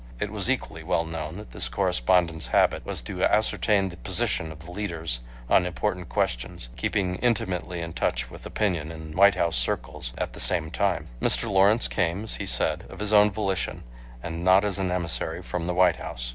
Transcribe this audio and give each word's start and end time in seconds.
It 0.19 0.31
was 0.31 0.49
equally 0.49 0.81
well 0.81 1.05
known 1.05 1.37
that 1.37 1.51
this 1.51 1.69
correspondent's 1.69 2.47
habit 2.47 2.83
was 2.83 3.03
to 3.03 3.23
ascertain 3.23 3.89
the 3.89 3.97
position 3.97 4.51
of 4.51 4.65
the 4.65 4.71
leaders 4.71 5.19
on 5.47 5.63
important 5.63 6.09
questions, 6.09 6.69
keeping 6.75 7.17
intimately 7.17 7.81
in 7.81 7.93
touch 7.93 8.27
with 8.31 8.43
opinion 8.43 8.91
in 8.91 9.15
White 9.15 9.35
House 9.35 9.57
circles 9.57 10.13
at 10.17 10.33
the 10.33 10.39
same 10.39 10.71
time. 10.71 11.09
Mr. 11.21 11.47
Lawrence 11.47 11.87
came, 11.87 12.23
as 12.23 12.37
he 12.37 12.47
said, 12.47 12.83
of 12.89 12.97
his 12.97 13.13
own 13.13 13.29
volition, 13.29 13.83
and 14.23 14.43
not 14.43 14.65
as 14.65 14.79
an 14.79 14.89
emissary 14.89 15.43
from 15.43 15.67
the 15.67 15.75
White 15.75 15.97
House. 15.97 16.29